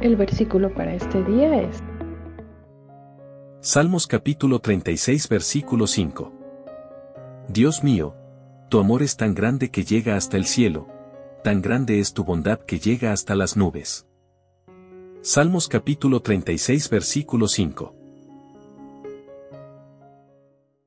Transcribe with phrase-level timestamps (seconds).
[0.00, 1.82] El versículo para este día es
[3.60, 6.32] Salmos capítulo 36 versículo 5.
[7.48, 8.14] Dios mío,
[8.68, 10.86] tu amor es tan grande que llega hasta el cielo,
[11.42, 14.06] tan grande es tu bondad que llega hasta las nubes.
[15.20, 17.97] Salmos capítulo 36 versículo 5.